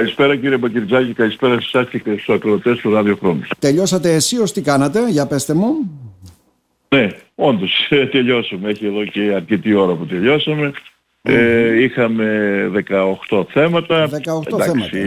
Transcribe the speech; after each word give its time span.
Καλησπέρα 0.00 0.36
κύριε 0.36 0.56
Μπακυρτζάκη, 0.56 1.12
καλησπέρα 1.12 1.60
σε 1.60 1.68
εσάς 1.72 1.88
και 1.90 1.98
στους 1.98 2.28
ακροτές 2.28 2.78
του 2.78 2.90
ραδιοχρόνου. 2.90 3.40
Τελειώσατε 3.58 4.14
εσείς 4.14 4.52
τι 4.52 4.62
κάνατε, 4.62 5.10
για 5.10 5.26
πέστε 5.26 5.54
μου. 5.54 5.90
Ναι, 6.88 7.06
όντως 7.34 7.88
τελειώσαμε. 8.10 8.68
Έχει 8.68 8.86
εδώ 8.86 9.04
και 9.04 9.20
αρκετή 9.34 9.74
ώρα 9.74 9.94
που 9.94 10.06
τελειώσαμε. 10.06 10.72
Ε, 11.22 11.82
είχαμε 11.82 12.26
18 13.28 13.44
θέματα. 13.48 14.08
18 14.08 14.60
θέματα. 14.60 14.98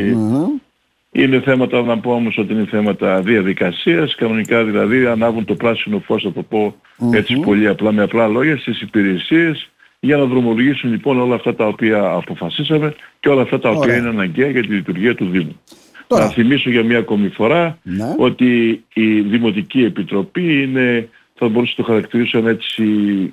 Είναι 1.12 1.42
θέματα, 1.42 1.82
να 1.82 2.00
πω 2.00 2.12
όμως 2.12 2.38
ότι 2.38 2.54
είναι 2.54 2.66
θέματα 2.66 3.22
διαδικασίας, 3.22 4.16
κανονικά 4.16 4.64
δηλαδή 4.64 5.06
ανάβουν 5.06 5.46
το 5.46 5.56
πράσινο 5.56 6.00
φως, 6.00 6.24
θα 6.24 6.32
το 6.32 6.44
πω 6.44 6.76
έτσι 7.14 7.40
πολύ 7.40 7.68
απλά 7.68 7.92
με 7.92 8.04
απλά 8.04 8.28
λόγια, 8.28 8.58
στις 8.58 8.82
υπηρεσίες 8.82 9.70
για 10.04 10.18
να 10.18 10.26
δρομολογήσουν 10.26 10.92
λοιπόν 10.92 11.20
όλα 11.20 11.36
αυτά 11.36 11.56
τα 11.56 11.68
οποία 11.68 12.12
αποφασίσαμε 12.12 12.96
και 13.20 13.30
όλα 13.30 13.42
αυτά 13.42 13.60
τα 13.60 13.70
οποία 13.70 13.98
είναι 13.98 14.08
αναγκαία 14.08 14.50
για 14.50 14.62
τη 14.62 14.68
λειτουργία 14.68 15.16
του 15.16 15.30
Δήμου. 15.30 15.62
Τώρα. 16.08 16.24
Να 16.24 16.30
θυμίσω 16.30 16.70
για 16.70 16.84
μια 16.84 16.98
ακόμη 16.98 17.30
φορά 17.30 17.78
ναι. 17.84 18.16
ότι 18.18 18.84
η 18.94 19.20
Δημοτική 19.20 19.84
Επιτροπή 19.84 20.62
είναι, 20.62 21.10
θα 21.36 21.48
μπορούσα 21.48 21.74
να 21.78 21.84
το 21.84 21.92
χαρακτηρίσω 21.92 22.38
ένα 22.38 22.50
έτσι 22.50 22.84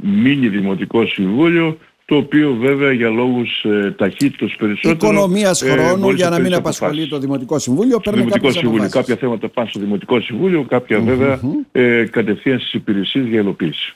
μίνι 0.00 0.48
Δημοτικό 0.48 1.06
Συμβούλιο 1.06 1.78
το 2.04 2.16
οποίο 2.16 2.56
βέβαια 2.60 2.92
για 2.92 3.08
λόγους 3.08 3.64
ε, 3.64 3.94
ταχύτητος 3.98 4.56
περισσότερο... 4.58 5.12
Οικονομίας 5.12 5.62
ε, 5.62 5.70
χρόνου 5.70 6.10
για 6.10 6.28
να 6.28 6.38
μην 6.38 6.54
απασχολεί 6.54 7.08
το 7.08 7.18
Δημοτικό 7.18 7.58
Συμβούλιο. 7.58 8.00
Το 8.00 8.10
Δημοτικό 8.10 8.50
Συμβούλιο, 8.50 8.88
κάποια 8.88 9.16
θέματα 9.16 9.48
πάνε 9.48 9.68
στο 9.68 9.80
Δημοτικό 9.80 10.20
Συμβούλιο, 10.20 10.64
κάποια 10.68 11.00
βέβαια 11.00 11.40
ε, 11.72 12.04
κατευθείαν 12.10 12.58
στις 12.58 12.72
υπηρεσίες 12.72 13.26
για 13.26 13.40
υλοποίηση. 13.40 13.94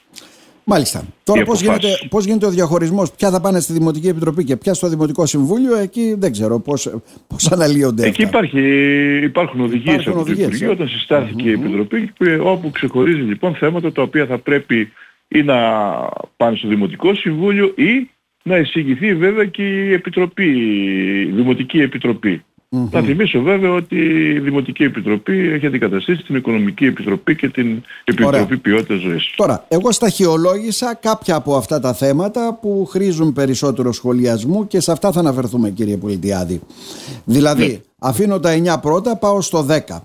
Μάλιστα. 0.65 1.05
Τώρα 1.25 1.43
πώς 1.43 1.61
γίνεται, 1.61 1.89
πώς 2.09 2.25
γίνεται 2.25 2.47
ο 2.47 2.51
διαχωρισμός, 2.51 3.13
ποια 3.13 3.31
θα 3.31 3.41
πάνε 3.41 3.61
στη 3.61 3.73
Δημοτική 3.73 4.09
Επιτροπή 4.09 4.45
και 4.45 4.57
ποια 4.57 4.75
στο 4.75 4.89
Δημοτικό 4.89 5.27
Συμβούλιο, 5.27 5.77
εκεί 5.77 6.15
δεν 6.19 6.33
ξέρω 6.33 6.61
πώς, 6.61 6.91
πώς 7.27 7.53
αναλύονται 7.53 8.07
Εκεί 8.07 8.23
υπάρχει, 8.23 8.61
υπάρχουν 9.23 9.61
οδηγίες 9.61 10.07
από 10.07 10.25
το 10.25 10.31
Υπουργείο, 10.31 10.69
ε. 10.69 10.73
όταν 10.73 10.89
συστάθηκε 10.89 11.49
η 11.49 11.53
Επιτροπή, 11.53 12.13
όπου 12.41 12.71
ξεχωρίζει 12.71 13.21
λοιπόν 13.21 13.55
θέματα 13.55 13.93
τα 13.93 14.03
οποία 14.03 14.27
θα 14.27 14.39
πρέπει 14.39 14.93
ή 15.29 15.43
να 15.43 15.57
πάνε 16.37 16.57
στο 16.57 16.69
Δημοτικό 16.69 17.15
Συμβούλιο 17.15 17.75
ή 17.77 18.11
να 18.43 18.57
εισηγηθεί 18.57 19.15
βέβαια 19.15 19.45
και 19.45 19.63
η 19.63 19.93
Επιτροπή, 19.93 20.47
η 21.29 21.33
Δημοτική 21.35 21.81
Επιτροπή. 21.81 22.45
Mm-hmm. 22.75 22.89
Να 22.91 23.01
θυμίσω 23.01 23.43
βέβαια 23.43 23.73
ότι 23.73 23.97
η 24.35 24.39
Δημοτική 24.39 24.83
Επιτροπή 24.83 25.49
έχει 25.53 25.67
αντικαταστήσει 25.67 26.23
την 26.23 26.35
Οικονομική 26.35 26.85
Επιτροπή 26.87 27.37
και 27.37 27.49
την 27.49 27.83
Επιτροπή 28.05 28.37
Ωραία. 28.37 28.59
Ποιότητας 28.63 29.01
Ζωής. 29.01 29.33
Τώρα, 29.37 29.65
εγώ 29.69 29.93
σταχυολόγησα 29.93 30.95
κάποια 30.95 31.35
από 31.35 31.57
αυτά 31.57 31.81
τα 31.81 31.95
θέματα 31.95 32.59
που 32.63 32.87
χρήζουν 32.91 33.33
περισσότερο 33.33 33.93
σχολιασμού 33.93 34.67
και 34.67 34.81
σε 34.81 34.93
αυτά 34.93 35.13
θα 35.13 35.21
αναφερθούμε 35.21 35.71
κύριε 35.71 35.97
Πολιτιάδη. 35.97 36.61
Δηλαδή, 37.25 37.67
ναι. 37.67 37.81
αφήνω 37.99 38.41
τα 38.41 38.77
9 38.77 38.81
πρώτα, 38.81 39.17
πάω 39.17 39.41
στο 39.41 39.67
10. 39.89 40.01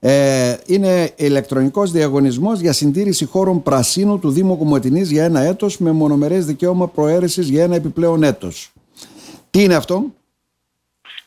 Ε, 0.00 0.56
είναι 0.66 1.10
ηλεκτρονικός 1.16 1.90
διαγωνισμός 1.90 2.60
για 2.60 2.72
συντήρηση 2.72 3.24
χώρων 3.24 3.62
πρασίνου 3.62 4.18
του 4.18 4.30
Δήμου 4.30 4.58
Κομωτινής 4.58 5.10
για 5.10 5.24
ένα 5.24 5.40
έτος 5.40 5.78
με 5.78 5.92
μονομερές 5.92 6.46
δικαίωμα 6.46 6.88
προαίρεσης 6.88 7.48
για 7.48 7.62
ένα 7.62 7.74
επιπλέον 7.74 8.22
έτος. 8.22 8.72
Τι 9.50 9.62
είναι 9.62 9.74
αυτό; 9.74 10.04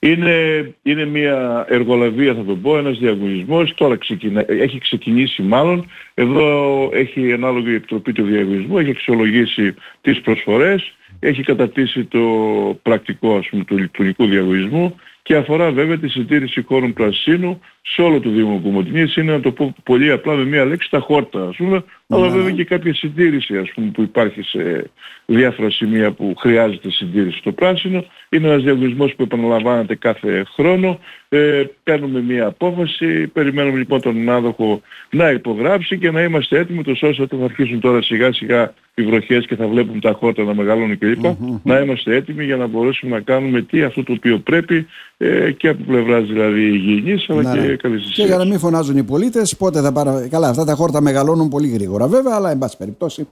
Είναι, 0.05 0.73
είναι 0.83 1.05
μια 1.05 1.65
εργολαβία 1.69 2.33
θα 2.33 2.43
το 2.43 2.55
πω, 2.55 2.77
ένας 2.77 2.97
διαγωνισμός, 2.97 3.73
τώρα 3.75 3.95
ξεκινά, 3.95 4.45
έχει 4.47 4.79
ξεκινήσει 4.79 5.41
μάλλον, 5.41 5.85
εδώ 6.13 6.89
έχει 6.93 7.33
ανάλογη 7.33 7.75
επιτροπή 7.75 8.13
του 8.13 8.23
διαγωνισμού, 8.23 8.77
έχει 8.77 8.89
αξιολογήσει 8.89 9.73
τις 10.01 10.21
προσφορές, 10.21 10.93
έχει 11.19 11.43
κατατήσει 11.43 12.03
το 12.03 12.19
πρακτικό 12.81 13.37
ας 13.37 13.47
πούμε, 13.49 13.63
του 13.63 13.77
λειτουργικού 13.77 14.25
διαγωνισμού 14.25 14.95
και 15.25 15.35
αφορά 15.35 15.71
βέβαια 15.71 15.97
τη 15.97 16.09
συντήρηση 16.09 16.61
χώρων 16.61 16.93
πρασίνου 16.93 17.61
σε 17.81 18.01
όλο 18.01 18.19
το 18.19 18.29
Δήμο 18.29 18.59
Κομωτινής. 18.63 19.15
Είναι 19.15 19.31
να 19.31 19.39
το 19.39 19.51
πω 19.51 19.75
πολύ 19.83 20.11
απλά 20.11 20.33
με 20.33 20.45
μία 20.45 20.65
λέξη 20.65 20.89
τα 20.89 20.99
χόρτα 20.99 21.47
ας 21.47 21.55
πούμε, 21.55 21.83
αλλά 22.07 22.29
βέβαια 22.29 22.51
και 22.51 22.63
κάποια 22.63 22.93
συντήρηση 22.93 23.57
ας 23.57 23.71
πούμε 23.73 23.91
που 23.93 24.01
υπάρχει 24.01 24.41
σε 24.41 24.89
διάφορα 25.25 25.69
σημεία 25.69 26.11
που 26.11 26.33
χρειάζεται 26.37 26.91
συντήρηση 26.91 27.37
στο 27.37 27.51
πράσινο. 27.51 28.05
Είναι 28.29 28.47
ένας 28.47 28.63
διαγωνισμός 28.63 29.15
που 29.15 29.23
επαναλαμβάνεται 29.23 29.95
κάθε 29.95 30.43
χρόνο. 30.53 30.99
Ε, 31.29 31.63
παίρνουμε 31.83 32.21
μία 32.21 32.45
απόφαση, 32.45 33.27
περιμένουμε 33.27 33.77
λοιπόν 33.77 34.01
τον 34.01 34.17
ανάδοχο 34.17 34.81
να 35.09 35.29
υπογράψει 35.29 35.97
και 35.97 36.11
να 36.11 36.21
είμαστε 36.21 36.59
έτοιμοι 36.59 36.83
τόσο 36.83 37.07
ώστε 37.07 37.27
θα 37.27 37.43
αρχίσουν 37.43 37.79
τώρα 37.79 38.01
σιγά 38.01 38.33
σιγά 38.33 38.73
οι 38.95 39.03
βροχές 39.03 39.45
και 39.45 39.55
θα 39.55 39.67
βλέπουμε 39.67 39.99
τα 39.99 40.11
χόρτα 40.11 40.43
να 40.43 40.53
μεγαλώνουν 40.53 40.97
κλπ. 40.97 41.25
Να 41.63 41.79
είμαστε 41.79 42.15
έτοιμοι 42.15 42.43
για 42.43 42.55
να 42.55 42.67
μπορέσουμε 42.67 43.15
να 43.15 43.21
κάνουμε 43.21 43.61
τι 43.61 43.83
αυτό 43.83 44.03
το 44.03 44.11
οποίο 44.11 44.39
πρέπει 44.39 44.87
ε, 45.17 45.51
και 45.51 45.67
από 45.67 45.83
πλευράς 45.83 46.27
δηλαδή 46.27 46.61
υγιεινής 46.61 47.29
αλλά 47.29 47.53
και 47.53 47.59
ναι. 47.59 47.75
καλής 47.75 48.11
Και 48.13 48.23
για 48.23 48.37
να 48.37 48.45
μην 48.45 48.59
φωνάζουν 48.59 48.97
οι 48.97 49.03
πολίτες 49.03 49.55
πότε 49.55 49.81
θα 49.81 49.91
πάρω... 49.91 50.27
Καλά 50.29 50.49
αυτά 50.49 50.65
τα 50.65 50.75
χόρτα 50.75 51.01
μεγαλώνουν 51.01 51.49
πολύ 51.49 51.67
γρήγορα 51.67 52.07
βέβαια 52.07 52.35
αλλά 52.35 52.51
εν 52.51 52.57
πάση 52.57 52.77
περιπτώσει 52.77 53.27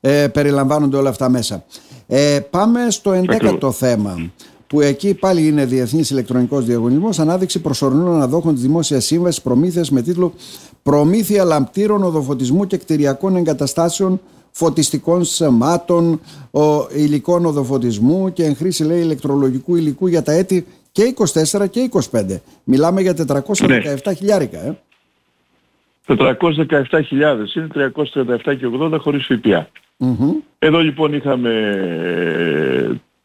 ε, 0.00 0.28
περιλαμβάνονται 0.28 0.96
όλα 0.96 1.08
αυτά 1.08 1.28
μέσα. 1.28 1.64
Ε, 2.06 2.40
πάμε 2.50 2.90
στο 2.90 3.22
11ο 3.26 3.72
θέμα 3.72 4.30
που 4.66 4.80
εκεί 4.80 5.14
πάλι 5.14 5.46
είναι 5.46 5.64
Διεθνής 5.64 6.10
Ηλεκτρονικός 6.10 6.64
Διαγωνισμός 6.64 7.18
ανάδειξη 7.18 7.60
προσωρινών 7.60 8.14
αναδόχων 8.14 8.54
της 8.54 8.62
Δημόσιας 8.62 9.04
Σύμβασης 9.04 9.42
Προμήθειας 9.42 9.90
με 9.90 10.02
τίτλο 10.02 10.34
«Προμήθεια 10.82 11.44
λαμπτήρων 11.44 12.02
οδοφωτισμού 12.02 12.66
και 12.66 12.76
κτηριακών 12.76 13.36
εγκαταστάσεων 13.36 14.20
φωτιστικών 14.52 15.24
σεμάτων, 15.24 16.20
ο, 16.50 16.88
υλικών 16.94 17.46
οδοφωτισμού 17.46 18.32
και 18.32 18.44
εν 18.44 18.56
χρήση 18.56 18.84
λέει 18.84 19.00
ηλεκτρολογικού 19.00 19.76
υλικού 19.76 20.06
για 20.06 20.22
τα 20.22 20.32
έτη 20.32 20.66
και 20.92 21.14
24 21.58 21.70
και 21.70 21.90
25. 22.10 22.40
Μιλάμε 22.64 23.00
για 23.00 23.14
417 23.16 23.66
ναι. 23.66 24.14
χιλιάρικα. 24.14 24.58
Ε. 24.58 24.76
417.000 26.06 26.16
είναι 27.56 27.92
337 27.94 28.56
και 28.58 28.68
80 28.80 28.96
χωρίς 28.98 29.26
ΦΠΑ. 29.26 29.68
Εδώ 30.58 30.78
λοιπόν 30.78 31.14
είχαμε 31.14 31.52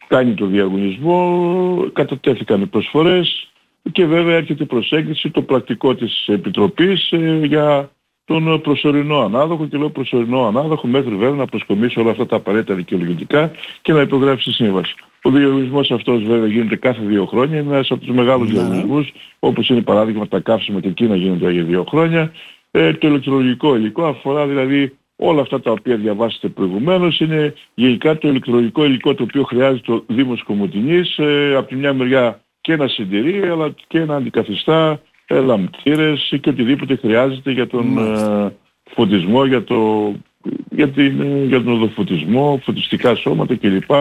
κάνει 0.08 0.34
το 0.34 0.46
διαγωνισμό, 0.46 1.90
κατατέθηκαν 1.94 2.62
οι 2.62 2.66
προσφορές 2.66 3.52
και 3.92 4.06
βέβαια 4.06 4.36
έρχεται 4.36 4.64
η 4.64 4.66
προσέγγιση 4.66 5.30
το 5.30 5.42
πρακτικό 5.42 5.96
της 5.96 6.28
Επιτροπής 6.28 7.12
ε, 7.12 7.40
για 7.44 7.92
τον 8.28 8.62
προσωρινό 8.62 9.20
ανάδοχο 9.20 9.68
και 9.68 9.78
λέω 9.78 9.90
προσωρινό 9.90 10.48
ανάδοχο 10.48 10.88
μέχρι 10.88 11.16
βέβαια 11.16 11.36
να 11.36 11.46
προσκομίσει 11.46 12.00
όλα 12.00 12.12
αυτά 12.12 12.26
τα 12.26 12.36
απαραίτητα 12.36 12.74
δικαιολογητικά 12.74 13.52
και 13.82 13.94
να 13.94 14.02
υπογράψει 14.02 14.52
σύμβαση. 14.52 14.96
Ο 15.22 15.30
διαγωνισμός 15.30 15.92
αυτός 15.92 16.24
βέβαια 16.24 16.48
γίνεται 16.48 16.76
κάθε 16.76 17.02
δύο 17.06 17.26
χρόνια, 17.26 17.60
είναι 17.60 17.74
ένας 17.74 17.92
από 17.92 18.06
τους 18.06 18.16
μεγάλους 18.16 18.48
ναι. 18.48 18.54
διαγωνισμούς 18.54 19.14
όπως 19.40 19.70
είναι 19.70 19.82
παράδειγμα 19.82 20.28
τα 20.28 20.40
καύσιμα 20.40 20.80
και 20.80 20.88
εκείνα 20.88 21.16
γίνονται 21.16 21.52
για 21.52 21.64
δύο 21.64 21.86
χρόνια. 21.90 22.32
Ε, 22.72 22.94
το 22.94 23.08
ηλεκτρολογικό 23.08 23.76
υλικό 23.76 24.06
αφορά 24.06 24.48
δηλαδή 24.48 24.98
όλα 25.16 25.42
αυτά 25.42 25.60
τα 25.60 25.72
οποία 25.72 25.96
διαβάσετε 25.96 26.48
προηγουμένως 26.48 27.20
είναι 27.20 27.54
γενικά 27.74 28.18
το 28.18 28.28
ηλεκτρολογικό 28.28 28.86
υλικό 28.86 29.14
το 29.14 29.24
οποίο 29.24 29.44
χρειάζεται 29.44 29.82
το 29.86 30.04
Δήμος 30.08 30.44
Κομωτινής 30.44 31.18
ε, 31.18 31.56
από 31.56 31.68
τη 31.68 31.76
μια 31.76 31.94
μεριά 31.94 32.42
και 32.62 32.76
να 32.76 32.88
συντηρεί 32.88 33.42
αλλά 33.50 33.74
και 33.88 34.00
να 34.00 34.16
αντικαθιστά 34.16 34.92
ε, 34.92 34.96
λαμπτήρες 35.28 36.34
και 36.42 36.50
οτιδήποτε 36.50 36.96
χρειάζεται 36.96 37.52
για 37.52 37.68
τον 37.68 37.98
ε, 37.98 38.54
φωτισμό, 38.90 39.46
για, 39.46 39.64
το, 39.64 40.12
για, 40.70 40.90
την, 40.90 41.22
ε, 41.22 41.44
για 41.46 41.64
τον 41.64 41.74
οδοφωτισμό, 41.74 42.60
φωτιστικά 42.64 43.16
σώματα 43.16 43.56
κλπ. 43.56 43.92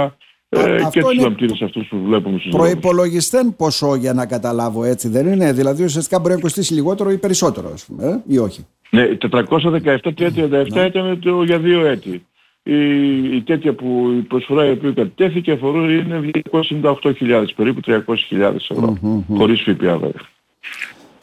Ε, 0.48 0.76
και 0.90 1.00
τους 1.00 1.18
λαμπτήρες 1.18 1.62
αυτούς 1.62 1.86
που 1.86 2.02
βλέπουμε 2.04 2.38
στους 2.38 2.52
Προϋπολογιστέν 2.52 3.56
ποσό 3.56 3.94
για 3.94 4.12
να 4.12 4.26
καταλάβω 4.26 4.84
έτσι 4.84 5.08
δεν 5.08 5.26
είναι, 5.26 5.52
δηλαδή 5.52 5.84
ουσιαστικά 5.84 6.18
μπορεί 6.18 6.34
να 6.34 6.40
κοστίσει 6.40 6.74
λιγότερο 6.74 7.10
ή 7.10 7.18
περισσότερο 7.18 7.70
ας 7.72 7.84
πούμε, 7.84 8.06
ε, 8.06 8.22
ή 8.26 8.38
όχι; 8.38 8.66
Ναι, 8.90 9.08
417-337 9.30 10.66
ναι. 10.72 10.84
ήταν 10.84 11.18
το 11.20 11.42
για 11.42 11.58
δύο 11.58 11.86
έτη. 11.86 12.26
Η, 12.62 13.36
η 13.36 13.42
τέτοια 13.42 13.72
που 13.74 14.14
η 14.18 14.20
προσφορά 14.20 14.66
η 14.66 14.70
οποία 14.70 14.90
κατέθηκε 14.90 15.52
αφορούν 15.52 15.90
είναι 15.90 16.30
298.000, 16.52 17.44
περίπου 17.56 17.80
300.000 17.86 18.54
ευρώ, 18.70 18.98
mm-hmm. 19.02 19.36
χωρίς 19.36 19.62
ΦΠΑ 19.62 19.98
βέβαια. 19.98 20.12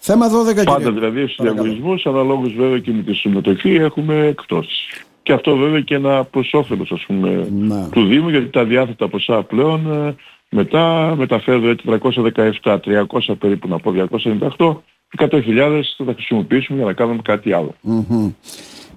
Θέμα 0.06 0.28
12 0.60 0.64
Πάντα 0.64 0.92
δηλαδή 0.92 1.28
στους 1.28 1.36
διαγωνισμούς, 1.36 2.06
αναλόγως 2.06 2.54
βέβαια 2.54 2.80
και 2.80 2.92
με 2.92 3.02
τη 3.02 3.14
συμμετοχή 3.14 3.74
έχουμε 3.74 4.26
εκπτώσεις. 4.26 5.04
Και 5.24 5.34
αυτό 5.34 5.56
βέβαια 5.56 5.82
και 5.82 5.96
ένα 5.96 6.24
προς 6.24 6.54
όφελος 6.54 6.92
ας 6.92 7.06
πούμε 7.06 7.48
να. 7.52 7.90
του 7.92 8.06
Δήμου 8.06 8.30
γιατί 8.30 8.50
τα 8.50 8.64
διάθετα 8.64 9.08
ποσά 9.08 9.44
πλέον 9.44 9.92
ε, 9.92 10.16
μετά 10.50 11.16
μεταφέρονται 11.18 11.76
417, 12.62 12.78
300 12.86 13.36
περίπου 13.40 13.68
να 13.68 13.78
πω 13.80 13.94
298 14.58 14.76
100.000 15.18 15.82
θα 15.98 16.04
τα 16.06 16.14
χρησιμοποιήσουμε 16.14 16.78
για 16.78 16.88
να 16.88 16.94
κάνουμε 16.94 17.22
κάτι 17.24 17.54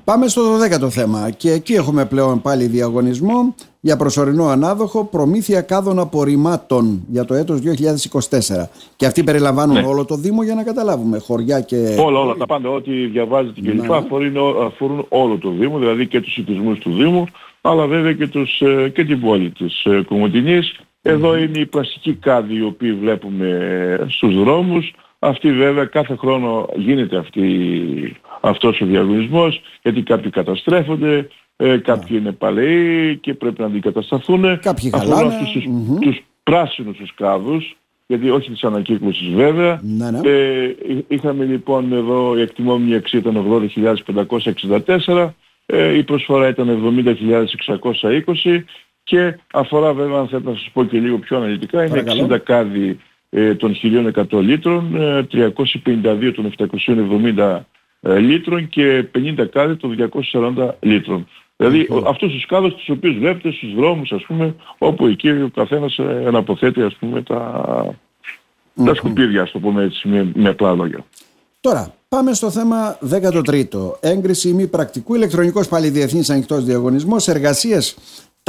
Πάμε 0.06 0.28
στο 0.28 0.42
12ο 0.56 0.88
θέμα 0.90 1.30
και 1.30 1.50
εκεί 1.50 1.72
έχουμε 1.74 2.04
πλέον 2.04 2.42
πάλι 2.42 2.66
διαγωνισμό 2.66 3.54
για 3.80 3.96
προσωρινό 3.96 4.46
ανάδοχο 4.46 5.04
προμήθεια 5.04 5.60
κάδων 5.60 5.98
απορριμμάτων 5.98 7.04
για 7.10 7.24
το 7.24 7.34
έτος 7.34 7.60
2024. 7.60 8.68
Και 8.96 9.06
αυτοί 9.06 9.24
περιλαμβάνουν 9.24 9.74
ναι. 9.74 9.86
όλο 9.86 10.04
το 10.04 10.16
Δήμο 10.16 10.42
για 10.42 10.54
να 10.54 10.62
καταλάβουμε, 10.62 11.18
χωριά 11.18 11.60
και... 11.60 11.96
Όλα, 11.98 12.18
όλα, 12.18 12.34
τα 12.34 12.46
πάντα, 12.46 12.68
ό,τι 12.68 13.06
διαβάζετε 13.06 13.60
και 13.60 13.70
λοιπά 13.70 13.96
αφορούν, 13.96 14.36
αφορούν 14.66 15.06
όλο 15.08 15.38
το 15.38 15.50
Δήμο, 15.50 15.78
δηλαδή 15.78 16.06
και 16.06 16.20
τους 16.20 16.36
οικισμούς 16.36 16.78
του 16.78 16.92
Δήμου, 16.92 17.26
αλλά 17.60 17.86
βέβαια 17.86 18.12
και, 18.12 18.26
τους, 18.26 18.60
ε, 18.60 18.88
και 18.94 19.04
την 19.04 19.20
πόλη 19.20 19.50
της 19.50 19.84
ε, 19.84 20.02
Κομωτινής 20.08 20.74
Εδώ 21.02 21.36
είναι 21.36 21.58
οι 21.58 21.66
πλαστικοί 21.66 22.14
κάδοι 22.14 22.54
οι 22.54 22.62
οποίοι 22.62 22.92
βλέπουμε 22.92 24.06
στους 24.08 24.34
δρόμους. 24.34 24.94
Αυτή 25.18 25.52
βέβαια 25.52 25.84
κάθε 25.84 26.16
χρόνο 26.16 26.68
γίνεται 26.76 27.16
αυτή, 27.16 28.16
αυτός 28.40 28.80
ο 28.80 28.86
διαγωνισμός 28.86 29.60
γιατί 29.82 30.02
κάποιοι 30.02 30.30
καταστρέφονται, 30.30 31.28
ε, 31.56 31.76
κάποιοι 31.76 32.16
είναι 32.20 32.32
παλαιοί 32.32 33.16
και 33.16 33.34
πρέπει 33.34 33.60
να 33.60 33.66
αντικατασταθούν. 33.66 34.58
Κάποιοι 34.60 34.90
χαλάνε. 34.90 35.34
αυτούς 35.34 35.52
τους, 35.52 35.64
mm-hmm. 35.64 36.00
τους 36.00 36.24
πράσινους 36.42 36.96
τους 36.96 37.14
κάδους, 37.14 37.76
γιατί 38.06 38.30
όχι 38.30 38.50
της 38.50 38.64
ανακύκλωσης 38.64 39.28
βέβαια. 39.28 39.80
Ναι, 39.82 40.10
ναι. 40.10 40.20
Ε, 40.28 40.74
είχαμε 41.08 41.44
λοιπόν 41.44 41.92
εδώ 41.92 42.36
η 42.38 42.40
εκτιμόμενη 42.40 42.94
αξία 42.94 43.18
ήταν 43.18 43.70
80.564, 45.06 45.28
ε, 45.66 45.96
η 45.96 46.02
προσφορά 46.02 46.48
ήταν 46.48 47.04
70.620 48.44 48.62
και 49.02 49.38
αφορά 49.52 49.92
βέβαια 49.92 50.18
αν 50.18 50.28
θέλετε 50.28 50.50
να 50.50 50.56
σας 50.56 50.70
πω 50.72 50.84
και 50.84 50.98
λίγο 50.98 51.18
πιο 51.18 51.36
αναλυτικά 51.36 51.84
είναι 51.84 52.04
60 52.28 52.38
κάδοι 52.44 52.88
ε, 52.88 52.96
των 53.56 53.76
1.100 53.82 54.40
λίτρων, 54.40 54.94
352 55.32 56.32
των 56.34 56.52
770 57.36 57.60
ε, 58.00 58.18
λίτρων 58.18 58.68
και 58.68 59.04
50 59.14 59.46
κάδοι 59.50 59.76
των 59.76 60.10
240 60.32 60.70
λίτρων. 60.80 61.28
Δηλαδή 61.56 61.88
mm-hmm. 61.90 62.02
αυτούς 62.06 62.32
τους 62.32 62.46
κάδους 62.46 62.74
τους 62.74 62.88
οποίους 62.88 63.18
βλέπετε 63.18 63.50
στους 63.50 63.74
δρόμους 63.74 64.12
ας 64.12 64.22
πούμε 64.22 64.54
όπου 64.78 65.06
εκεί 65.06 65.28
ο 65.28 65.50
καθένας 65.54 65.98
αναποθέτει 66.26 66.82
ας 66.82 66.94
πούμε 66.94 67.22
τα, 67.22 67.62
mm-hmm. 67.84 68.84
τα 68.84 68.94
σκουπίδια 68.94 69.42
ας 69.42 69.50
το 69.50 69.58
πούμε 69.58 69.82
έτσι 69.84 70.08
με, 70.08 70.32
με 70.34 70.48
απλά 70.48 70.74
λόγια. 70.74 71.04
Τώρα 71.60 71.94
πάμε 72.08 72.32
στο 72.32 72.50
θέμα 72.50 72.98
13ο. 73.10 74.00
Έγκριση 74.00 74.52
μη 74.52 74.66
πρακτικού 74.66 75.14
ηλεκτρονικός 75.14 75.68
πάλι 75.68 75.88
διεθνής 75.88 76.30
ανοιχτός 76.30 76.64
διαγωνισμός 76.64 77.28
εργασίες 77.28 77.96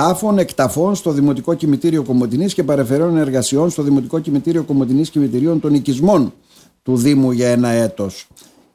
τάφων 0.01 0.37
εκταφών 0.37 0.95
στο 0.95 1.11
Δημοτικό 1.11 1.53
Κημητήριο 1.53 2.03
Κομωτινής 2.03 2.53
και 2.53 2.63
παρεφερών 2.63 3.17
εργασιών 3.17 3.69
στο 3.69 3.83
Δημοτικό 3.83 4.19
Κημητήριο 4.19 4.63
Κομωτινής 4.63 5.09
Κημητηρίων 5.09 5.59
των 5.59 5.73
Οικισμών 5.73 6.33
του 6.83 6.95
Δήμου 6.95 7.31
για 7.31 7.47
ένα 7.49 7.69
έτος. 7.69 8.27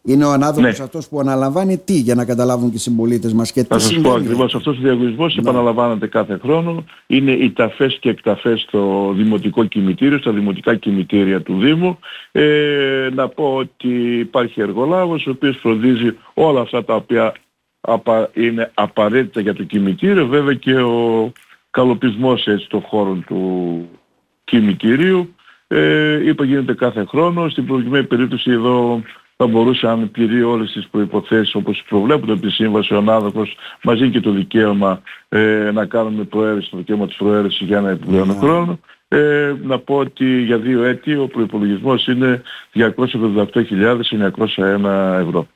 Είναι 0.04 0.24
ο 0.24 0.30
ανάδοχος 0.30 0.78
ναι. 0.78 0.84
αυτός 0.84 1.08
που 1.08 1.20
αναλαμβάνει 1.20 1.78
τι 1.78 1.92
για 1.92 2.14
να 2.14 2.24
καταλάβουν 2.24 2.70
και 2.70 2.76
οι 2.76 2.78
συμπολίτες 2.78 3.32
μας 3.32 3.52
και 3.52 3.62
τι 3.62 3.66
Θα 3.66 3.78
σας 3.78 4.00
πω 4.00 4.12
ακριβώς 4.12 4.54
αυτός 4.54 4.76
ο 4.78 4.80
διαγωνισμός 4.80 5.34
ναι. 5.34 5.40
επαναλαμβάνεται 5.40 6.06
κάθε 6.06 6.38
χρόνο. 6.42 6.84
Είναι 7.06 7.32
οι 7.32 7.50
ταφές 7.50 7.98
και 8.00 8.08
εκταφές 8.08 8.60
στο 8.60 9.12
Δημοτικό 9.16 9.64
Κημητήριο, 9.64 10.18
στα 10.18 10.32
Δημοτικά 10.32 10.74
Κημητήρια 10.74 11.42
του 11.42 11.58
Δήμου. 11.58 11.98
Ε, 12.32 13.08
να 13.14 13.28
πω 13.28 13.54
ότι 13.54 14.18
υπάρχει 14.18 14.60
εργολάβος 14.60 15.26
ο 15.26 15.30
οποίος 15.30 15.56
φροντίζει 15.56 16.16
όλα 16.34 16.60
αυτά 16.60 16.84
τα 16.84 16.94
οποία 16.94 17.32
είναι 18.32 18.70
απαραίτητα 18.74 19.40
για 19.40 19.54
το 19.54 19.62
κημητήριο, 19.62 20.26
βέβαια 20.26 20.54
και 20.54 20.74
ο 20.74 21.32
καλοπισμός 21.70 22.46
έτσι 22.46 22.68
των 22.68 22.80
χώρων 22.80 23.24
του 23.26 23.88
κημητήριου. 24.44 25.34
Ε, 25.66 26.28
είπα 26.28 26.44
γίνεται 26.44 26.74
κάθε 26.74 27.04
χρόνο. 27.04 27.48
Στην 27.48 27.66
προηγούμενη 27.66 28.06
περίπτωση 28.06 28.50
εδώ 28.50 29.02
θα 29.36 29.46
μπορούσε 29.46 29.88
αν 29.88 30.10
πληρεί 30.10 30.42
όλες 30.42 30.72
τις 30.72 30.88
προϋποθέσεις 30.88 31.54
όπως 31.54 31.84
προβλέπονται 31.88 32.32
από 32.32 32.40
τη 32.40 32.50
Σύμβαση 32.50 32.94
ο 32.94 32.96
ανάδοχος 32.96 33.56
μαζί 33.82 34.10
και 34.10 34.20
το 34.20 34.30
δικαίωμα 34.30 35.02
ε, 35.28 35.70
να 35.72 35.86
κάνουμε 35.86 36.24
προαίρεση, 36.24 36.70
το 36.70 36.76
δικαίωμα 36.76 37.06
της 37.06 37.16
προαίρεσης 37.16 37.66
για 37.66 37.78
ένα 37.78 37.90
επιπλέον 37.90 38.26
ναι. 38.28 38.34
χρόνο. 38.34 38.78
Ε, 39.08 39.54
να 39.62 39.78
πω 39.78 39.96
ότι 39.96 40.42
για 40.42 40.58
δύο 40.58 40.84
έτη 40.84 41.14
ο 41.14 41.26
προϋπολογισμός 41.26 42.06
είναι 42.06 42.42
278.901 42.74 42.84
ευρώ. 45.20 45.46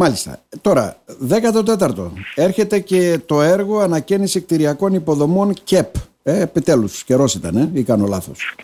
Μάλιστα. 0.00 0.38
Τώρα, 0.60 0.96
14ο. 1.28 2.10
Έρχεται 2.34 2.78
και 2.78 3.20
το 3.26 3.42
έργο 3.42 3.78
ανακαίνιση 3.78 4.40
κτηριακών 4.40 4.94
υποδομών 4.94 5.54
ΚΕΠ. 5.64 5.94
Ε, 6.22 6.40
επιτέλους, 6.40 7.04
καιρός 7.04 7.34
ήταν, 7.34 7.56
ε, 7.56 7.70
ή 7.72 7.82
κάνω 7.82 8.06
λάθος. 8.06 8.54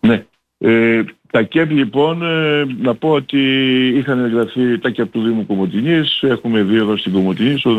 Ναι. 0.00 0.24
Ε, 0.58 1.04
τα 1.30 1.42
ΚΕΠ 1.42 1.70
λοιπόν, 1.70 2.22
ε, 2.22 2.64
να 2.80 2.94
πω 2.94 3.08
ότι 3.08 3.38
είχαν 3.88 4.24
εγγραφεί 4.24 4.78
τα 4.78 4.90
ΚΕΠ 4.90 5.12
του 5.12 5.22
Δήμου 5.22 5.46
Κομωτινής, 5.46 6.22
έχουμε 6.22 6.62
δύο 6.62 6.82
εδώ 6.82 6.96
στην 6.96 7.12
Κομωτινή, 7.12 7.58
στο 7.58 7.76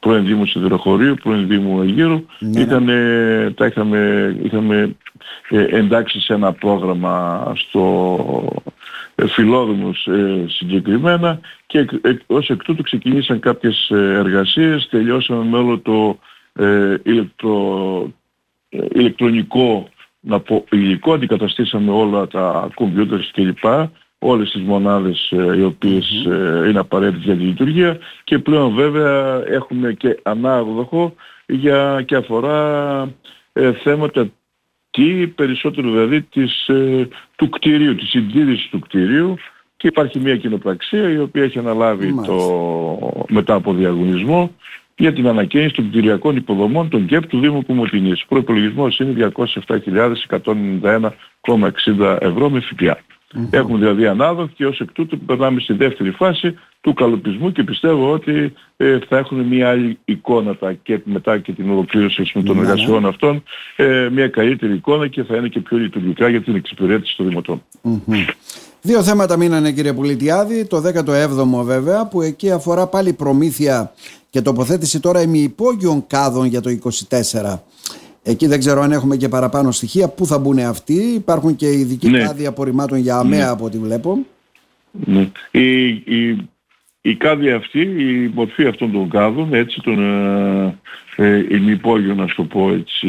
πρώην 0.00 0.26
Δήμου 0.26 0.46
Σιδηροχωρίου, 0.46 1.14
πρώην 1.22 1.48
Δήμου 1.48 1.80
Αγίρου. 1.80 2.24
Ναι, 2.38 2.64
ναι. 2.64 3.50
τα 3.50 3.66
είχαμε, 3.66 4.36
είχαμε 4.42 4.96
ε, 5.48 5.76
εντάξει 5.76 6.20
σε 6.20 6.32
ένα 6.32 6.52
πρόγραμμα 6.52 7.52
στο 7.56 8.62
ε, 8.66 8.70
φιλόδομους 9.26 10.06
ε, 10.06 10.44
συγκεκριμένα 10.48 11.40
και 11.66 11.78
ε, 11.78 12.14
ως 12.26 12.50
εκ 12.50 12.62
τούτου 12.62 12.82
ξεκινήσαν 12.82 13.40
κάποιες 13.40 13.90
εργασίες, 13.90 14.88
τελειώσαμε 14.90 15.44
με 15.44 15.56
όλο 15.56 15.78
το 15.78 16.18
ηλεκτρο, 17.02 18.12
ηλεκτρονικό 18.68 19.88
να 20.20 20.40
πω, 20.40 20.64
υλικό, 20.70 21.12
αντικαταστήσαμε 21.12 21.90
όλα 21.90 22.26
τα 22.26 22.70
κομπιούτερς 22.74 23.30
κλπ. 23.30 23.64
Όλες 24.18 24.50
τις 24.50 24.62
μονάδες 24.62 25.30
οι 25.30 25.62
οποιες 25.62 26.10
είναι 26.68 26.78
απαραίτητες 26.78 27.24
για 27.24 27.36
τη 27.36 27.42
λειτουργία 27.42 27.98
και 28.24 28.38
πλέον 28.38 28.74
βέβαια 28.74 29.42
έχουμε 29.46 29.92
και 29.92 30.18
ανάδοχο 30.22 31.14
για, 31.46 32.02
και 32.06 32.16
αφορά 32.16 33.08
θέματα 33.82 34.30
τι 34.90 35.26
περισσότερο 35.26 35.90
δηλαδή 35.90 36.22
της, 36.22 36.68
ε, 36.68 37.08
του 37.36 37.48
κτηρίου, 37.48 37.94
της 37.94 38.08
συντήρησης 38.08 38.68
του 38.68 38.78
κτηρίου 38.78 39.36
και 39.76 39.86
υπάρχει 39.86 40.18
μια 40.18 40.36
κοινοπραξία 40.36 41.10
η 41.10 41.18
οποία 41.18 41.42
έχει 41.42 41.58
αναλάβει 41.58 42.14
το, 42.26 42.36
μετά 43.28 43.54
από 43.54 43.72
διαγωνισμό 43.72 44.54
για 44.96 45.12
την 45.12 45.26
ανακαίνιση 45.26 45.74
των 45.74 45.90
κτηριακών 45.90 46.36
υποδομών 46.36 46.88
των 46.88 47.06
ΚΕΠ 47.06 47.26
του 47.26 47.40
Δήμου 47.40 47.64
Κουμωτινής. 47.64 48.22
Ο 48.22 48.26
προϋπολογισμός 48.28 48.98
είναι 48.98 49.32
207.191,60 49.66 52.16
ευρώ 52.20 52.50
με 52.50 52.60
ΦΠΑ. 52.60 52.98
Mm-hmm. 53.34 53.48
Έχουμε 53.50 53.78
δηλαδή 53.78 54.06
ανάδοχη 54.06 54.54
και 54.54 54.66
ως 54.66 54.80
εκ 54.80 54.92
τούτου 54.92 55.18
περνάμε 55.18 55.60
στη 55.60 55.72
δεύτερη 55.72 56.10
φάση 56.10 56.58
του 56.80 56.94
καλοπισμού 56.94 57.52
και 57.52 57.62
πιστεύω 57.62 58.12
ότι 58.12 58.52
ε, 58.76 58.98
θα 59.08 59.18
έχουν 59.18 59.40
μια 59.40 59.68
άλλη 59.68 59.98
εικόνα 60.04 60.56
τα 60.56 60.72
και 60.72 61.00
μετά 61.04 61.38
και 61.38 61.52
την 61.52 61.70
ολοκλήρωση 61.70 62.32
των 62.32 62.56
ναι, 62.56 62.60
εργασιών 62.60 63.02
ναι. 63.02 63.08
αυτών 63.08 63.42
ε, 63.76 64.08
μια 64.12 64.28
καλύτερη 64.28 64.74
εικόνα 64.74 65.08
και 65.08 65.22
θα 65.22 65.36
είναι 65.36 65.48
και 65.48 65.60
πιο 65.60 65.78
λειτουργικά 65.78 66.28
για 66.28 66.42
την 66.42 66.54
εξυπηρέτηση 66.54 67.16
των 67.16 67.28
δημοτών. 67.28 67.62
Δύο 68.82 69.02
θέματα 69.02 69.36
μείνανε 69.36 69.72
κύριε 69.72 69.92
Πουλητιάδη, 69.92 70.66
το 70.66 70.82
17ο 71.06 71.64
βέβαια 71.64 72.06
που 72.08 72.22
εκεί 72.22 72.50
αφορά 72.50 72.86
πάλι 72.86 73.12
προμήθεια 73.12 73.92
και 74.30 74.42
τοποθέτηση 74.42 75.00
τώρα 75.00 75.22
ημιυπόγειων 75.22 76.06
κάδων 76.06 76.46
για 76.46 76.60
το 76.60 76.70
24. 77.08 77.58
Εκεί 78.22 78.46
δεν 78.46 78.58
ξέρω 78.58 78.82
αν 78.82 78.92
έχουμε 78.92 79.16
και 79.16 79.28
παραπάνω 79.28 79.70
στοιχεία. 79.70 80.08
Πού 80.08 80.26
θα 80.26 80.38
μπουν 80.38 80.58
αυτοί; 80.58 80.94
Υπάρχουν 80.94 81.56
και 81.56 81.72
ειδικοί 81.72 82.08
ναι. 82.08 82.18
κάδοι 82.18 82.46
απορριμμάτων 82.46 82.98
για 82.98 83.16
αμαία 83.16 83.44
ναι. 83.44 83.50
από 83.50 83.64
ό,τι 83.64 83.78
βλέπω. 83.78 84.18
Ναι. 84.90 85.30
Η, 85.50 85.86
η, 85.88 86.48
η 87.02 87.14
κάδη 87.14 87.50
αυτή, 87.50 87.80
η 87.80 88.30
μορφή 88.34 88.66
αυτών 88.66 88.92
των 88.92 89.08
κάδων, 89.08 89.54
έτσι 89.54 89.80
των 89.80 89.98
ε, 89.98 90.78
ε, 91.16 91.46
ημιπόγειων 91.50 92.16
να 92.16 92.26
σου 92.26 92.46
πω 92.46 92.72
έτσι 92.72 93.08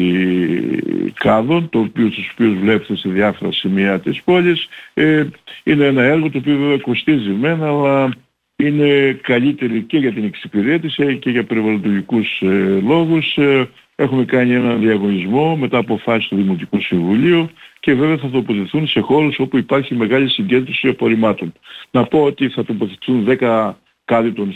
κάδων, 1.14 1.68
το 1.68 1.78
οποίο, 1.78 2.08
τους 2.08 2.30
οποίους 2.32 2.58
βλέπετε 2.58 2.96
σε 2.96 3.08
διάφορα 3.08 3.52
σημεία 3.52 4.00
της 4.00 4.22
πόλης, 4.22 4.68
ε, 4.94 5.26
είναι 5.62 5.86
ένα 5.86 6.02
έργο 6.02 6.30
το 6.30 6.38
οποίο 6.38 6.56
βέβαια 6.56 6.78
κοστίζει 6.78 7.30
μένα, 7.30 7.68
αλλά 7.68 8.10
είναι 8.56 9.18
καλύτερη 9.22 9.82
και 9.82 9.98
για 9.98 10.12
την 10.12 10.24
εξυπηρέτηση 10.24 11.18
και 11.18 11.30
για 11.30 11.44
περιβαλλοντικούς 11.44 12.40
ε, 12.40 12.80
λόγους. 12.82 13.36
Ε, 13.36 13.68
Έχουμε 13.96 14.24
κάνει 14.24 14.54
έναν 14.54 14.80
διαγωνισμό 14.80 15.56
μετά 15.56 15.78
από 15.78 15.96
φάση 15.96 16.28
του 16.28 16.36
Δημοτικού 16.36 16.80
Συμβουλίου 16.80 17.50
και 17.80 17.94
βέβαια 17.94 18.16
θα 18.16 18.30
τοποθετηθούν 18.30 18.86
σε 18.86 19.00
χώρους 19.00 19.38
όπου 19.38 19.56
υπάρχει 19.56 19.94
μεγάλη 19.94 20.28
συγκέντρωση 20.28 20.88
απορριμμάτων. 20.88 21.52
Να 21.90 22.04
πω 22.04 22.22
ότι 22.22 22.48
θα 22.48 22.64
τοποθετηθούν 22.64 23.26
10 23.40 23.72
κάδι 24.12 24.32
των 24.32 24.54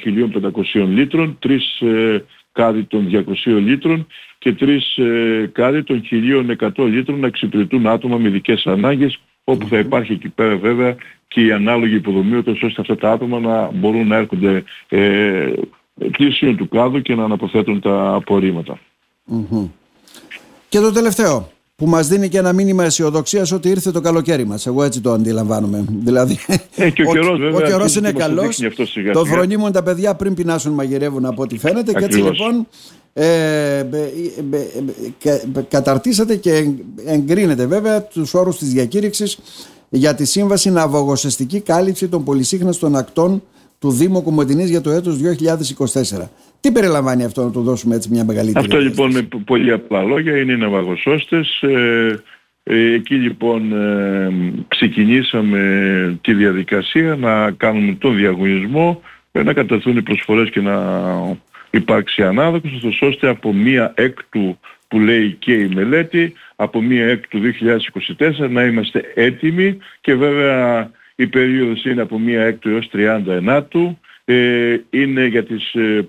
1500 0.75 0.87
λίτρων, 0.89 1.39
3 1.43 1.51
ε, 1.81 2.19
κάδι 2.53 2.85
των 2.85 3.09
200 3.13 3.25
λίτρων 3.45 4.07
και 4.39 4.57
3 4.61 4.69
ε, 4.97 5.47
κάδι 5.53 5.83
των 5.83 6.03
1100 6.59 6.71
λίτρων 6.77 7.21
να 7.21 7.27
εξυπηρετούν 7.27 7.87
άτομα 7.87 8.17
με 8.17 8.29
ειδικές 8.29 8.67
ανάγκες 8.67 9.21
όπου 9.45 9.67
θα 9.67 9.79
υπάρχει 9.79 10.13
εκεί 10.13 10.29
πέρα 10.29 10.57
βέβαια 10.57 10.97
και 11.29 11.45
η 11.45 11.53
ανάλογη 11.53 11.95
υποδομή 11.95 12.37
ώστε 12.37 12.73
αυτά 12.79 12.97
τα 12.97 13.11
άτομα 13.11 13.41
να 13.41 13.71
μπορούν 13.71 14.07
να 14.07 14.17
έρχονται 14.17 14.65
ε, 14.89 15.53
του 16.57 16.69
κάδου 16.69 17.03
και 17.03 17.15
να 17.15 17.25
αναποθέτουν 17.25 17.81
τα 17.81 18.15
απορρίμματα. 18.15 18.79
Και 20.69 20.79
το 20.79 20.93
τελευταίο 20.93 21.51
που 21.77 21.87
μας 21.87 22.09
δίνει 22.09 22.29
και 22.29 22.39
ένα 22.39 22.53
μήνυμα 22.53 22.85
αισιοδοξίας 22.85 23.53
ότι 23.53 23.69
ήρθε 23.69 23.91
το 23.91 24.01
καλοκαίρι 24.01 24.47
μας. 24.47 24.67
Εγώ 24.67 24.83
έτσι 24.83 25.01
το 25.01 25.13
αντιλαμβάνομαι. 25.13 25.85
Δηλαδή, 26.05 26.39
ε, 26.77 26.91
και 26.91 27.03
ο, 27.03 27.13
καιρός, 27.13 27.39
βέβαια, 27.39 27.59
ο 27.59 27.61
καιρός 27.61 27.97
είναι 27.97 28.13
καλός. 28.13 28.61
Το 29.13 29.25
φρονίμουν 29.25 29.73
τα 29.73 29.83
παιδιά 29.83 30.15
πριν 30.15 30.35
πεινάσουν 30.35 30.73
μαγειρεύουν 30.73 31.25
από 31.25 31.43
ό,τι 31.43 31.59
φαίνεται. 31.59 31.93
Και 31.93 32.05
έτσι 32.05 32.19
λοιπόν 32.19 32.67
ε, 33.13 33.85
καταρτήσατε 35.69 36.37
και 36.37 36.71
εγκρίνετε 37.05 37.67
βέβαια 37.67 38.03
τους 38.03 38.35
όρους 38.35 38.59
της 38.59 38.73
διακήρυξης 38.73 39.39
για 39.89 40.15
τη 40.15 40.25
σύμβαση 40.25 40.71
ναυαγοσεστική 40.71 41.61
κάλυψη 41.61 42.09
των 42.09 42.25
πολυσύχναστων 42.25 42.97
ακτών 42.97 43.43
του 43.79 43.91
Δήμου 43.91 44.23
Κομωτινής 44.23 44.71
για 44.71 44.81
το 44.81 44.91
έτος 44.91 45.19
2024. 45.85 46.29
Τι 46.61 46.73
περιλαμβάνει 46.73 47.25
αυτό 47.25 47.45
να 47.45 47.51
του 47.51 47.63
δώσουμε 47.63 47.95
έτσι 47.95 48.09
μια 48.11 48.25
μεγαλύτερη 48.25 48.65
Αυτό 48.65 48.81
λοιπόν 48.81 49.13
με 49.13 49.29
πολύ 49.45 49.73
απλά 49.73 50.03
λόγια 50.03 50.37
είναι 50.37 50.53
οι 50.53 50.57
ναυαγοσώστες. 50.57 51.63
Ε, 51.63 52.23
ε, 52.69 52.93
εκεί 52.93 53.15
λοιπόν 53.15 53.73
ε, 53.73 54.31
ξεκινήσαμε 54.69 56.19
τη 56.21 56.35
διαδικασία 56.35 57.17
να 57.17 57.51
κάνουμε 57.51 57.93
τον 57.93 58.17
διαγωνισμό, 58.17 59.03
ε, 59.33 59.43
να 59.43 59.53
καταθούν 59.53 59.97
οι 59.97 60.03
προσφορές 60.03 60.51
και 60.51 60.61
να 60.61 60.79
υπάρξει 61.71 62.23
ανάδοχος, 62.23 63.01
ώστε 63.01 63.29
από 63.29 63.53
μία 63.53 63.93
έκτου 63.97 64.59
που 64.89 64.99
λέει 64.99 65.37
και 65.39 65.53
η 65.53 65.69
μελέτη, 65.75 66.33
από 66.57 66.83
μία 66.83 67.07
έκτου 67.07 67.41
2024 68.19 68.51
να 68.51 68.65
είμαστε 68.65 69.13
έτοιμοι 69.15 69.79
και 70.01 70.15
βέβαια 70.15 70.91
η 71.15 71.27
περίοδος 71.27 71.85
είναι 71.85 72.03
από 72.03 72.19
μία 72.19 72.43
έκτου 72.43 72.69
έως 72.69 72.91
39 72.93 73.63
του 73.69 73.99
ε, 74.29 74.77
είναι 74.91 75.27
για 75.27 75.45
τις 75.45 75.75
ε, 75.75 76.09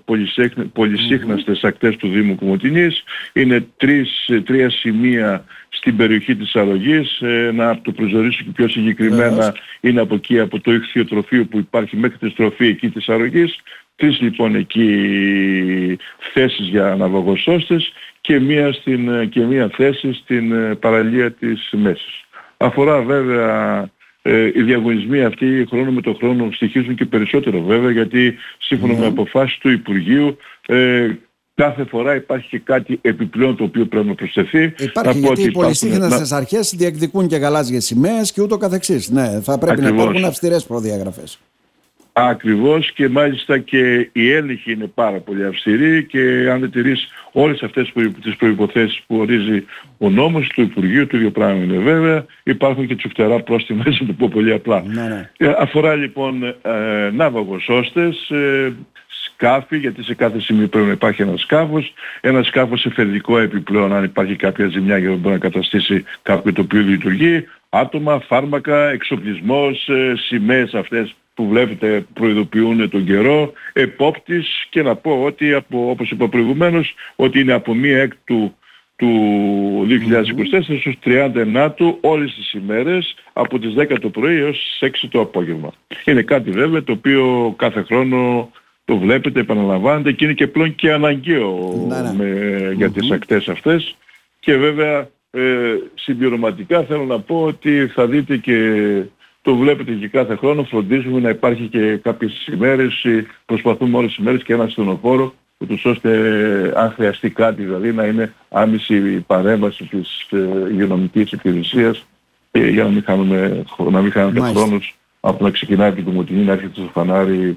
πολυσύχναστες 0.72 1.64
ακτές 1.64 1.96
του 1.96 2.08
Δήμου 2.08 2.34
Κομωτινής. 2.34 3.02
Είναι 3.32 3.66
τρεις, 3.76 4.26
ε, 4.28 4.40
τρία 4.40 4.70
σημεία 4.70 5.44
στην 5.68 5.96
περιοχή 5.96 6.36
της 6.36 6.56
Αρρωγής. 6.56 7.20
Ε, 7.20 7.50
να 7.54 7.80
το 7.80 7.92
προσδορίσω 7.92 8.44
και 8.44 8.50
πιο 8.54 8.68
συγκεκριμένα 8.68 9.54
είναι 9.80 10.00
από 10.00 10.14
εκεί, 10.14 10.40
από 10.40 10.60
το 10.60 10.72
ηχθειοτροφείο 10.72 11.44
που 11.44 11.58
υπάρχει 11.58 11.96
μέχρι 11.96 12.18
τη 12.18 12.28
στροφή 12.28 12.66
εκεί 12.66 12.88
της 12.88 13.08
Αρρωγής. 13.08 13.56
Τρεις 13.96 14.20
λοιπόν 14.20 14.54
εκεί 14.54 15.98
θέσεις 16.32 16.66
για 16.66 16.86
αναβαγοσώστες 16.86 17.92
και 18.20 18.40
μία, 18.40 18.72
στην, 18.72 19.28
και 19.28 19.40
μία 19.40 19.68
θέση 19.68 20.12
στην 20.12 20.78
παραλία 20.78 21.32
της 21.32 21.68
Μέσης. 21.72 22.24
Αφορά 22.56 23.02
βέβαια 23.02 23.90
ε, 24.30 24.50
οι 24.54 24.62
διαγωνισμοί 24.62 25.22
αυτοί 25.22 25.66
χρόνο 25.68 25.90
με 25.90 26.00
το 26.00 26.14
χρόνο 26.14 26.48
στοιχίζουν 26.52 26.94
και 26.94 27.04
περισσότερο 27.04 27.62
βέβαια 27.62 27.90
γιατί 27.90 28.34
σύμφωνα 28.58 28.94
με 28.94 29.06
αποφάσεις 29.06 29.58
του 29.58 29.70
Υπουργείου 29.70 30.36
ε, 30.66 31.10
κάθε 31.54 31.84
φορά 31.84 32.14
υπάρχει 32.14 32.48
και 32.48 32.58
κάτι 32.58 32.98
επιπλέον 33.02 33.56
το 33.56 33.64
οποίο 33.64 33.86
πρέπει 33.86 34.06
να 34.06 34.14
προσθεθεί. 34.14 34.74
Υπάρχει 34.78 35.18
γιατί 35.18 35.42
οι 35.42 35.50
πολυσύχναστες 35.50 36.30
να... 36.30 36.36
αρχές 36.36 36.74
διεκδικούν 36.76 37.28
και 37.28 37.36
γαλάζιες 37.36 37.84
σημαίες 37.84 38.32
και 38.32 38.42
ούτω 38.42 38.56
καθεξής. 38.56 39.10
Ναι, 39.10 39.40
θα 39.40 39.58
πρέπει 39.58 39.80
να 39.80 39.88
υπάρχουν 39.88 40.24
αυστηρές 40.24 40.64
προδιαγραφές. 40.64 41.38
Ακριβώς 42.26 42.92
και 42.92 43.08
μάλιστα 43.08 43.58
και 43.58 44.10
η 44.12 44.32
έλεγχη 44.32 44.72
είναι 44.72 44.86
πάρα 44.94 45.18
πολύ 45.18 45.44
αυστηρή 45.44 46.04
και 46.04 46.48
αν 46.50 46.60
δεν 46.60 46.70
τηρείς 46.70 47.08
όλες 47.32 47.62
αυτές 47.62 47.92
τις 48.22 48.36
προϋποθέσεις 48.36 49.02
που 49.06 49.16
ορίζει 49.16 49.64
ο 49.98 50.10
νόμος 50.10 50.46
του 50.46 50.60
Υπουργείου, 50.60 51.06
το 51.06 51.16
ίδιο 51.16 51.30
πράγμα 51.30 51.62
είναι 51.62 51.78
βέβαια, 51.78 52.26
υπάρχουν 52.42 52.86
και 52.86 52.96
τσουφτερά 52.96 53.40
πρόστιμα, 53.40 53.84
να 53.86 54.06
το 54.06 54.12
πω 54.12 54.28
πολύ 54.28 54.52
απλά. 54.52 54.82
Ναι, 54.86 55.02
ναι. 55.02 55.30
Ε, 55.36 55.54
αφορά 55.58 55.94
λοιπόν 55.94 56.42
ε, 56.44 56.54
ναυαγοσώστες, 57.12 58.30
ε, 58.30 58.72
σκάφη, 59.24 59.76
γιατί 59.76 60.02
σε 60.02 60.14
κάθε 60.14 60.40
σημείο 60.40 60.68
πρέπει 60.68 60.86
να 60.86 60.92
υπάρχει 60.92 61.22
ένας 61.22 61.40
σκάφος, 61.40 61.92
ένας 62.20 62.46
σκάφος 62.46 62.80
σε 62.80 62.90
φεδρικό 62.90 63.38
επιπλέον 63.38 63.92
αν 63.92 64.04
υπάρχει 64.04 64.36
κάποια 64.36 64.68
ζημιά 64.68 64.98
για 64.98 65.08
να 65.08 65.16
μπορεί 65.16 65.34
να 65.34 65.40
καταστήσει 65.40 66.04
κάποιο 66.22 66.52
το 66.52 66.60
οποίο 66.60 66.80
λειτουργεί, 66.80 67.44
άτομα, 67.68 68.20
φάρμακα, 68.20 68.88
εξοπλισμός, 68.88 69.88
ε, 69.88 70.14
σημαίες 70.16 70.74
αυτές 70.74 71.14
που 71.38 71.48
βλέπετε 71.48 72.06
προειδοποιούν 72.12 72.90
τον 72.90 73.04
καιρό, 73.04 73.52
επόπτης 73.72 74.66
και 74.70 74.82
να 74.82 74.96
πω 74.96 75.22
ότι 75.22 75.52
από, 75.52 75.90
όπως 75.90 76.10
είπα 76.10 76.28
προηγουμένως 76.28 76.94
ότι 77.16 77.40
είναι 77.40 77.52
από 77.52 77.74
μία 77.74 78.00
έκτου 78.00 78.54
του 78.96 79.10
2024 79.88 80.78
στους 80.78 80.98
39 81.04 81.72
του 81.76 81.98
όλες 82.00 82.34
τις 82.34 82.52
ημέρες 82.52 83.14
από 83.32 83.58
τις 83.58 83.74
10 83.76 83.96
το 84.00 84.08
πρωί 84.08 84.36
έως 84.36 84.78
τις 84.78 84.90
6 85.04 85.08
το 85.10 85.20
απόγευμα. 85.20 85.72
Είναι 86.04 86.22
κάτι 86.22 86.50
βέβαια 86.50 86.82
το 86.82 86.92
οποίο 86.92 87.54
κάθε 87.58 87.82
χρόνο 87.82 88.50
το 88.84 88.96
βλέπετε, 88.96 89.40
επαναλαμβάνεται 89.40 90.12
και 90.12 90.24
είναι 90.24 90.34
και 90.34 90.46
πλέον 90.46 90.74
και 90.74 90.92
αναγκαίο 90.92 91.84
ναι, 91.88 92.00
ναι. 92.00 92.12
Με, 92.12 92.72
για 92.76 92.90
τις 92.90 93.10
ακτές 93.10 93.48
αυτές 93.48 93.96
και 94.40 94.56
βέβαια 94.56 95.08
ε, 95.30 95.74
συμπληρωματικά 95.94 96.82
θέλω 96.82 97.04
να 97.04 97.20
πω 97.20 97.42
ότι 97.42 97.86
θα 97.86 98.06
δείτε 98.06 98.36
και 98.36 98.56
το 99.48 99.56
βλέπετε 99.56 99.92
και 99.92 100.08
κάθε 100.08 100.36
χρόνο, 100.36 100.64
φροντίζουμε 100.64 101.20
να 101.20 101.28
υπάρχει 101.28 101.68
και 101.68 101.96
κάποιες 101.96 102.46
ημέρες, 102.52 103.06
προσπαθούμε 103.46 103.96
όλες 103.96 104.10
τις 104.10 104.18
ημέρες 104.18 104.42
και 104.42 104.52
ένα 104.52 104.68
στενοφόρο, 104.68 105.34
ούτως 105.58 105.84
ώστε 105.84 106.10
αν 106.76 106.90
χρειαστεί 106.90 107.30
κάτι 107.30 107.62
δηλαδή 107.62 107.92
να 107.92 108.04
είναι 108.04 108.34
άμεση 108.48 108.96
η 108.96 109.20
παρέμβαση 109.26 109.84
της 109.84 110.26
ε, 110.30 110.70
υγειονομικής 110.72 111.32
υπηρεσίας 111.32 112.06
ε, 112.50 112.68
για 112.68 112.84
να 112.84 112.90
μην 112.90 113.02
χάνουμε, 113.02 113.64
να 113.90 114.00
μην 114.00 114.12
χάνουμε 114.12 114.50
χρόνος 114.50 114.96
από 115.20 115.44
να 115.44 115.50
ξεκινάει 115.50 115.92
την 115.92 116.04
Κομωτινή 116.04 116.44
να 116.44 116.52
έρχεται 116.52 116.72
στο 116.74 116.90
φανάρι 116.92 117.56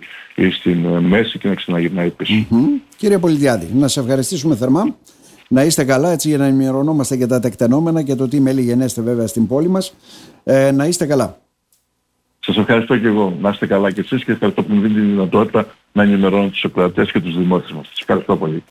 στην 0.51 0.85
ε, 0.85 0.99
μέση 0.99 1.37
και 1.37 1.47
να 1.47 1.55
ξαναγυρνάει 1.55 2.09
πίσω. 2.09 2.33
Mm-hmm. 2.33 2.81
Κύριε 2.97 3.19
Πολιτιάδη, 3.19 3.67
να 3.73 3.87
σε 3.87 3.99
ευχαριστήσουμε 3.99 4.55
θερμά. 4.55 4.95
Να 5.47 5.63
είστε 5.63 5.83
καλά 5.83 6.11
έτσι 6.11 6.27
για 6.27 6.37
να 6.37 6.45
ενημερωνόμαστε 6.45 7.15
για 7.15 7.27
τα 7.27 7.39
τεκτενόμενα 7.39 8.01
και 8.01 8.15
το 8.15 8.27
τι 8.27 8.39
μέλη 8.39 8.61
γενέστε 8.61 9.01
βέβαια 9.01 9.27
στην 9.27 9.47
πόλη 9.47 9.67
μας. 9.67 9.93
Ε, 10.43 10.71
να 10.71 10.85
είστε 10.85 11.05
καλά. 11.05 11.39
Σας 12.45 12.57
ευχαριστώ 12.57 12.97
και 12.97 13.07
εγώ. 13.07 13.37
Να 13.41 13.49
είστε 13.49 13.67
καλά 13.67 13.91
και 13.91 13.99
εσείς 13.99 14.23
και 14.23 14.31
ευχαριστώ 14.31 14.63
που 14.63 14.73
μου 14.73 14.81
δίνετε 14.81 14.99
τη 14.99 15.05
δυνατότητα 15.05 15.65
να 15.91 16.03
ενημερώνω 16.03 16.49
τους 16.49 16.63
εκπαιδευτές 16.63 17.11
και 17.11 17.19
τους 17.19 17.37
δημότες 17.37 17.71
μας. 17.71 17.87
Σας 17.87 17.99
ευχαριστώ 17.99 18.37
πολύ. 18.37 18.63